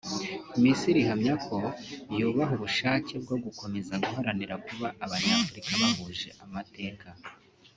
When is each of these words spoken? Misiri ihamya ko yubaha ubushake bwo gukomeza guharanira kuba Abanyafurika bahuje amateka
Misiri 0.61 0.97
ihamya 1.01 1.33
ko 1.45 1.57
yubaha 2.19 2.51
ubushake 2.57 3.13
bwo 3.23 3.35
gukomeza 3.43 3.93
guharanira 4.05 4.55
kuba 4.67 4.87
Abanyafurika 5.05 5.71
bahuje 5.81 6.29
amateka 6.45 7.07